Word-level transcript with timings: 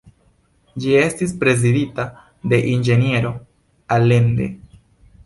Ĝi 0.85 0.93
estis 1.01 1.35
prezidita 1.43 2.05
de 2.53 2.61
inĝeniero 2.71 3.33
Allende. 3.99 4.49